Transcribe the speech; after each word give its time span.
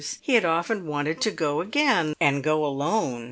He 0.19 0.33
had 0.33 0.45
often 0.45 0.87
wanted 0.87 1.21
to 1.21 1.29
go 1.29 1.61
again, 1.61 2.15
and 2.19 2.41
go 2.43 2.65
alone. 2.65 3.19